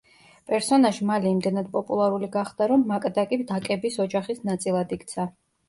პერსონაჟი 0.51 1.05
მალე 1.09 1.29
იმდენად 1.33 1.69
პოპულარული 1.75 2.31
გახდა, 2.37 2.69
რომ 2.73 2.87
მაკდაკი 2.95 3.41
დაკების 3.55 4.01
ოჯახის 4.09 4.45
ნაწილად 4.51 5.01
იქცა. 5.01 5.31